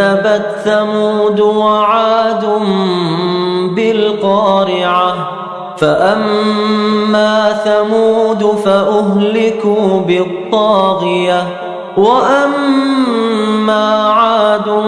كذبت 0.00 0.46
ثمود 0.64 1.40
وعاد 1.40 2.46
بالقارعة. 3.74 5.32
فأما 5.78 7.52
ثمود 7.64 8.58
فأهلكوا 8.64 10.00
بالطاغية. 10.00 11.46
وأما 11.96 13.32
عاد 14.12 14.82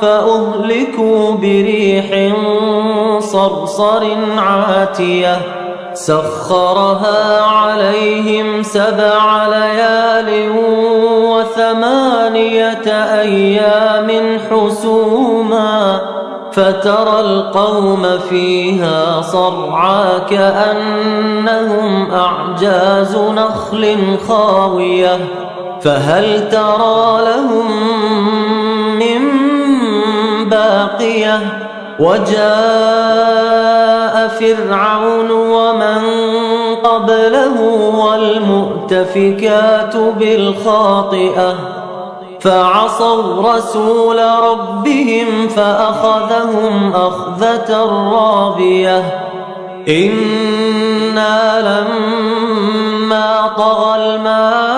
فأهلكوا 0.00 1.32
بريح 1.32 2.34
صرصر 3.18 4.06
عاتية. 4.38 5.57
سخرها 5.98 7.42
عليهم 7.42 8.62
سبع 8.62 9.46
ليال 9.46 10.50
وثمانية 11.24 12.86
أيام 13.20 14.38
حسوما 14.50 16.00
فترى 16.52 17.20
القوم 17.20 18.18
فيها 18.30 19.22
صرعى 19.22 20.20
كأنهم 20.30 22.10
أعجاز 22.10 23.16
نخل 23.16 24.16
خاوية 24.28 25.18
فهل 25.80 26.48
ترى 26.48 27.20
لهم 27.24 27.66
من 28.98 29.20
باقية 30.48 31.67
وجاء 31.98 32.38
فرعون 34.28 35.30
ومن 35.30 35.98
قبله 36.84 37.60
والمؤتفكات 37.98 39.96
بالخاطئة 39.96 41.54
فعصوا 42.40 43.52
رسول 43.54 44.18
ربهم 44.42 45.48
فأخذهم 45.48 46.92
أخذة 46.94 47.76
رابية 48.12 49.28
إنا 49.88 51.60
لما 51.60 53.50
طغى 53.56 53.96
الماء 53.96 54.77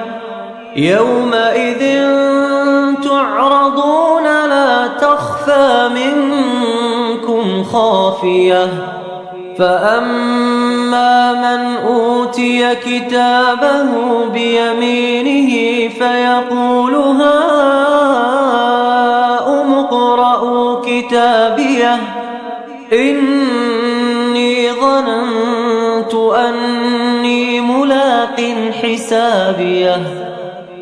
يومئذ 0.75 1.81
تعرضون 3.03 4.23
لا 4.23 4.87
تخفى 4.87 5.89
منكم 5.95 7.63
خافية. 7.63 8.67
فأما 9.59 11.33
من 11.33 11.75
أوتي 11.87 12.75
كتابه 12.75 13.89
بيمينه 14.33 15.89
فيقول 15.89 16.95
هاؤم 16.95 17.33
اقرءوا 19.73 20.81
كتابيه. 20.85 21.99
إني 22.93 24.71
ظننت 24.71 26.13
أني 26.13 27.61
ملاق 27.61 28.37
حسابيه. 28.81 30.01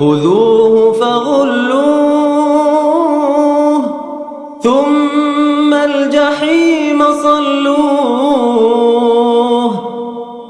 خذوه 0.00 0.92
فغلوه 0.92 1.90
ثم 4.62 5.74
الجحيم 5.74 7.02
صلوه 7.22 8.50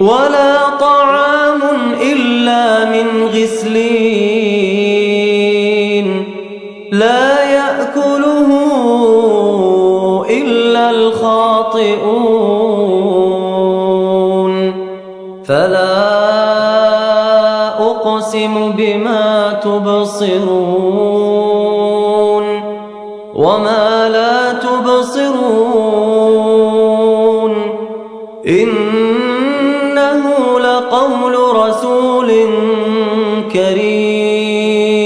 ولا 0.00 0.68
طعام 0.80 1.62
إلا 2.02 2.84
من 2.84 3.26
غسلين. 3.26 5.01
فلا 15.44 16.22
أقسم 17.90 18.72
بما 18.72 19.52
تبصرون 19.64 20.42
وما 23.34 24.08
لا 24.08 24.52
تبصرون 24.52 25.52
إنه 28.46 30.22
لقول 30.60 31.34
رسول 31.56 32.32
كريم 33.52 35.02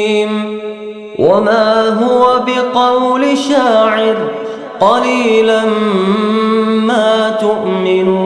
وما 1.18 1.88
هو 1.88 2.40
بقول 2.46 3.38
شاعر 3.38 4.16
قليلا 4.80 5.64
ما 6.86 7.36
تؤمنون 7.40 8.25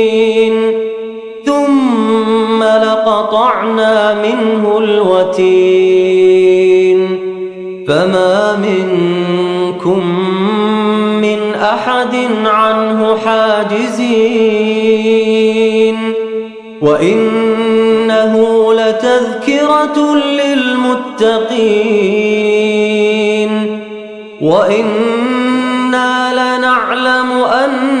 لقطعنا 3.61 4.13
منه 4.13 4.77
الوتين 4.77 6.21
فما 7.87 8.55
منكم 8.57 10.01
من 11.21 11.53
أحد 11.53 12.15
عنه 12.45 13.17
حاجزين 13.17 14.31
وإنه 16.81 18.33
لتذكرة 18.73 20.15
للمتقين 20.15 21.51
وإنا 24.41 26.33
لنعلم 26.33 27.31
أن 27.43 28.00